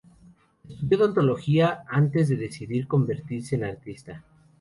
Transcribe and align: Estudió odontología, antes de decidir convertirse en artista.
Estudió 0.67 0.97
odontología, 0.97 1.83
antes 1.87 2.27
de 2.27 2.35
decidir 2.35 2.87
convertirse 2.87 3.53
en 3.55 3.65
artista. 3.65 4.23